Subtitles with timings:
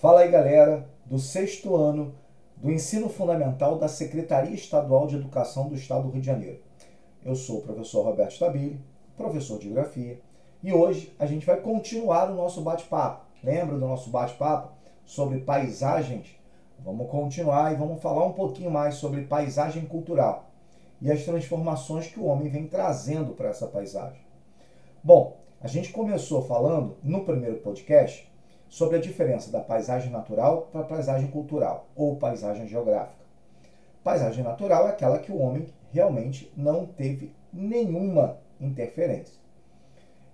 [0.00, 2.14] Fala aí, galera, do sexto ano
[2.56, 6.58] do ensino fundamental da Secretaria Estadual de Educação do Estado do Rio de Janeiro.
[7.22, 8.80] Eu sou o professor Roberto Stabile,
[9.14, 10.18] professor de Geografia,
[10.62, 13.26] e hoje a gente vai continuar o nosso bate-papo.
[13.44, 14.72] Lembra do nosso bate-papo
[15.04, 16.28] sobre paisagens?
[16.78, 20.46] Vamos continuar e vamos falar um pouquinho mais sobre paisagem cultural
[21.02, 24.22] e as transformações que o homem vem trazendo para essa paisagem.
[25.04, 28.29] Bom, a gente começou falando no primeiro podcast
[28.70, 33.20] sobre a diferença da paisagem natural para a paisagem cultural ou paisagem geográfica.
[34.02, 39.38] Paisagem natural é aquela que o homem realmente não teve nenhuma interferência.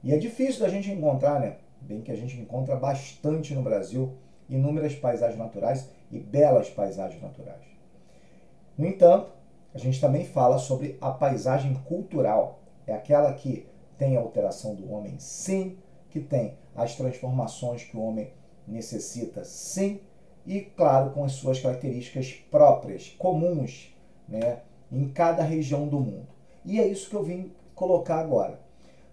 [0.04, 1.56] E é difícil da gente encontrar, né?
[1.80, 4.14] Bem que a gente encontra bastante no Brasil
[4.48, 7.64] inúmeras paisagens naturais e belas paisagens naturais.
[8.76, 9.32] No entanto,
[9.74, 12.60] a gente também fala sobre a paisagem cultural.
[12.86, 15.78] É aquela que tem alteração do homem, sim,
[16.16, 18.30] que tem as transformações que o homem
[18.66, 20.00] necessita, sim,
[20.46, 23.94] e claro, com as suas características próprias, comuns,
[24.26, 26.26] né, em cada região do mundo.
[26.64, 28.58] E é isso que eu vim colocar agora.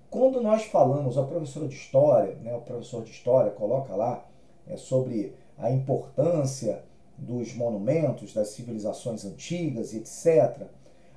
[0.10, 4.26] Quando nós falamos, a professora de história, né, o professor de história coloca lá
[4.68, 6.84] é, sobre a importância
[7.18, 10.68] dos monumentos, das civilizações antigas, etc.,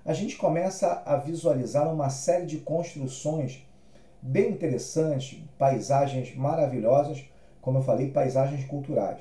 [0.05, 3.66] a gente começa a visualizar uma série de construções
[4.21, 7.25] bem interessantes, paisagens maravilhosas,
[7.61, 9.21] como eu falei, paisagens culturais.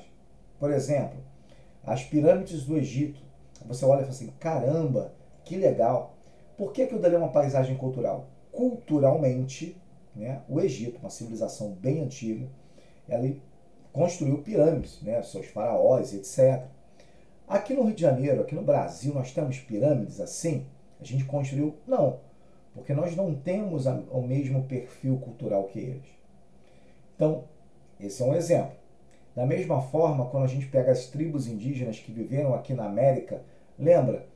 [0.58, 1.18] Por exemplo,
[1.84, 3.20] as pirâmides do Egito.
[3.66, 5.12] Você olha e fala assim: caramba,
[5.44, 6.14] que legal.
[6.56, 8.28] Por que, que eu daria uma paisagem cultural?
[8.50, 9.80] Culturalmente,
[10.14, 12.48] né, o Egito, uma civilização bem antiga,
[13.08, 13.30] ela
[13.92, 16.64] construiu pirâmides, né, seus faraós, etc.
[17.46, 20.66] Aqui no Rio de Janeiro, aqui no Brasil, nós temos pirâmides assim?
[21.00, 21.76] A gente construiu?
[21.86, 22.18] Não
[22.76, 26.06] porque nós não temos o mesmo perfil cultural que eles.
[27.14, 27.44] Então,
[27.98, 28.76] esse é um exemplo.
[29.34, 33.42] Da mesma forma, quando a gente pega as tribos indígenas que viveram aqui na América,
[33.78, 34.26] lembra,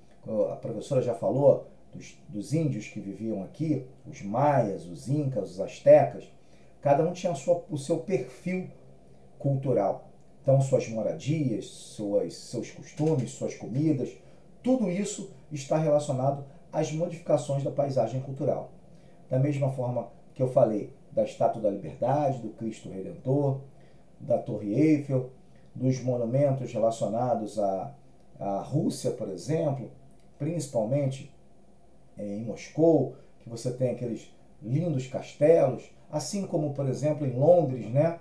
[0.50, 5.60] a professora já falou dos, dos índios que viviam aqui, os maias, os incas, os
[5.60, 6.25] astecas,
[6.81, 8.70] cada um tinha sua, o seu perfil
[9.38, 10.09] cultural.
[10.43, 14.10] Então, suas moradias, suas, seus costumes, suas comidas,
[14.62, 18.70] tudo isso está relacionado as modificações da paisagem cultural.
[19.28, 23.60] Da mesma forma que eu falei da Estátua da Liberdade, do Cristo Redentor,
[24.19, 25.31] da Torre Eiffel,
[25.75, 27.94] dos monumentos relacionados à,
[28.38, 29.91] à Rússia, por exemplo,
[30.38, 31.32] principalmente
[32.16, 34.32] é, em Moscou, que você tem aqueles
[34.62, 38.20] lindos castelos, assim como, por exemplo, em Londres, né?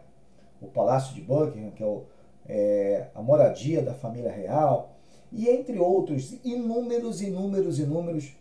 [0.61, 2.05] o Palácio de Buckingham, que é, o,
[2.47, 4.95] é a moradia da família real,
[5.31, 8.35] e entre outros, inúmeros, inúmeros, inúmeros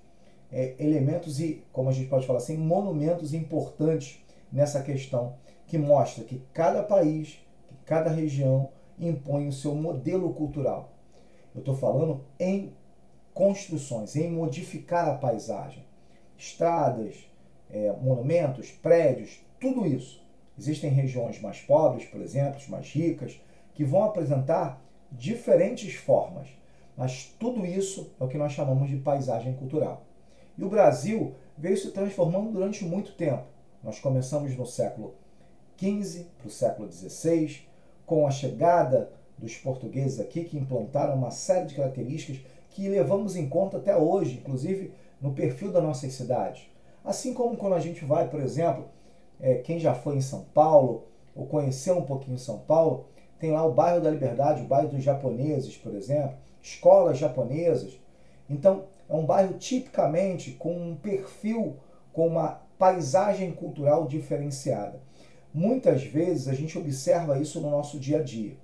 [0.51, 5.35] é, elementos e, como a gente pode falar assim, monumentos importantes nessa questão,
[5.67, 7.39] que mostra que cada país,
[7.69, 10.93] que cada região impõe o seu modelo cultural.
[11.55, 12.73] Eu estou falando em
[13.35, 15.85] construções, em modificar a paisagem.
[16.37, 17.29] Estradas,
[17.71, 20.23] é, monumentos, prédios, tudo isso.
[20.59, 23.41] Existem regiões mais pobres, por exemplo, mais ricas,
[23.75, 24.83] que vão apresentar
[25.13, 26.49] diferentes formas,
[26.99, 30.03] mas tudo isso é o que nós chamamos de paisagem cultural.
[30.59, 33.45] E o Brasil veio se transformando durante muito tempo.
[33.85, 35.15] Nós começamos no século
[35.79, 37.61] XV para o século XVI,
[38.05, 43.49] com a chegada dos portugueses aqui, que implantaram uma série de características que levamos em
[43.49, 46.69] conta até hoje, inclusive no perfil das nossas cidades.
[47.05, 48.87] Assim como quando a gente vai, por exemplo,
[49.41, 53.07] é, quem já foi em São Paulo ou conheceu um pouquinho São Paulo,
[53.39, 57.99] tem lá o bairro da Liberdade, o bairro dos japoneses, por exemplo, escolas japonesas.
[58.49, 61.77] Então, é um bairro tipicamente com um perfil,
[62.13, 65.01] com uma paisagem cultural diferenciada.
[65.53, 68.57] Muitas vezes a gente observa isso no nosso dia a dia.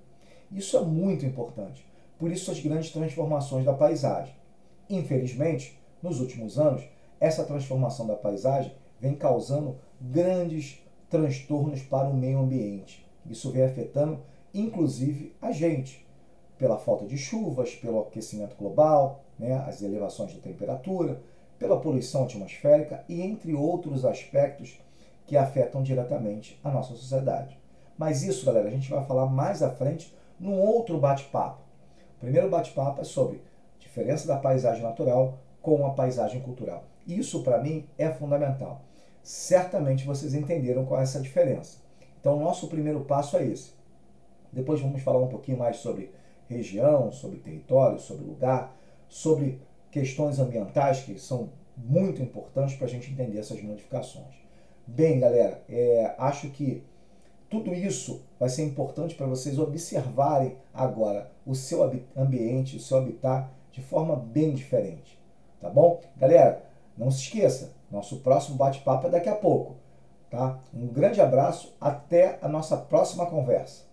[0.53, 1.87] Isso é muito importante.
[2.19, 4.35] Por isso as grandes transformações da paisagem.
[4.89, 6.85] Infelizmente, nos últimos anos,
[7.19, 13.05] essa transformação da paisagem vem causando grandes transtornos para o meio ambiente.
[13.29, 14.21] Isso vem afetando
[14.55, 16.07] inclusive a gente,
[16.59, 21.21] pela falta de chuvas, pelo aquecimento global, né, as elevações da temperatura,
[21.59, 24.79] pela poluição atmosférica e entre outros aspectos
[25.27, 27.59] que afetam diretamente a nossa sociedade.
[27.97, 31.63] Mas isso, galera, a gente vai falar mais à frente num outro bate-papo.
[32.17, 33.41] O primeiro bate-papo é sobre
[33.79, 36.85] diferença da paisagem natural com a paisagem cultural.
[37.07, 38.83] Isso, para mim, é fundamental.
[39.23, 41.79] Certamente vocês entenderam qual é essa diferença.
[42.21, 43.73] Então, nosso primeiro passo é esse.
[44.55, 46.13] Depois vamos falar um pouquinho mais sobre
[46.49, 48.75] região, sobre território, sobre lugar,
[49.09, 49.61] sobre
[49.91, 54.35] questões ambientais que são muito importantes para a gente entender essas modificações.
[54.87, 56.83] Bem, galera, é, acho que
[57.51, 61.83] tudo isso vai ser importante para vocês observarem agora o seu
[62.17, 65.19] ambiente, o seu habitat de forma bem diferente.
[65.61, 66.01] Tá bom?
[66.17, 66.65] Galera,
[66.97, 69.77] não se esqueça, nosso próximo bate-papo é daqui a pouco.
[70.31, 70.59] Tá?
[70.75, 73.84] Um grande abraço, até a nossa próxima conversa.